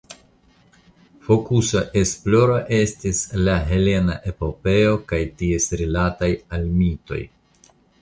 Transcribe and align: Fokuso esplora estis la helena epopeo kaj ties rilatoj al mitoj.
Fokuso 1.27 1.83
esplora 2.01 2.57
estis 2.79 3.21
la 3.43 3.59
helena 3.69 4.19
epopeo 4.35 4.99
kaj 5.15 5.23
ties 5.43 5.73
rilatoj 5.85 6.35
al 6.59 6.71
mitoj. 6.83 7.25